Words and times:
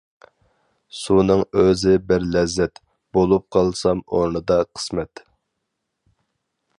سۇنىڭ 0.99 1.43
ئۆزى 1.63 1.93
بىر 2.11 2.25
لەززەت، 2.37 2.81
بولۇپ 3.17 3.45
قالسام 3.57 4.01
ئورنىدا 4.15 4.59
قىسمەت. 4.71 5.25